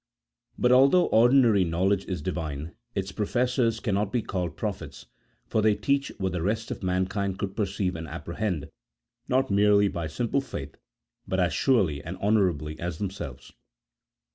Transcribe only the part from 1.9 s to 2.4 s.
is